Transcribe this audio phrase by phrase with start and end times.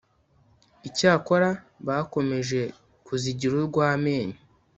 [0.87, 1.49] Icyakora
[1.87, 2.59] bakomeje
[3.05, 4.37] kuzigira urw amenyo